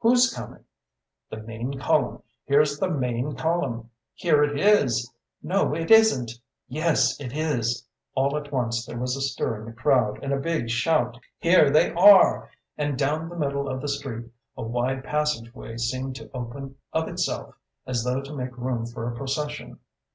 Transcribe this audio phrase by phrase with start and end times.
[0.00, 0.64] 'Who's coming?'
[1.28, 6.32] 'The main column here's the main column!' 'Here it is!' 'No, it isn't!'
[6.68, 10.38] 'Yes, it is!' All at once there was a stir in the crowd, and a
[10.38, 15.76] big shout, 'Here they are!' and down the middle of the street a wide passageway
[15.76, 17.54] seemed to open of itself,
[17.86, 19.80] as though to make room for a procession.